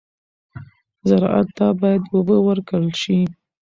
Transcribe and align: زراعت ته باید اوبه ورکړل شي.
زراعت 1.09 1.47
ته 1.57 1.65
باید 1.79 2.01
اوبه 2.13 2.37
ورکړل 2.47 2.91
شي. 3.01 3.19